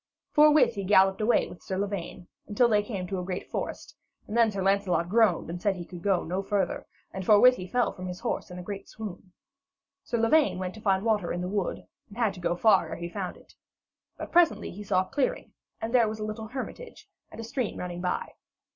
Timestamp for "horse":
8.21-8.49